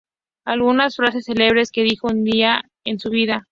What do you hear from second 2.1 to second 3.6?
día en su vida.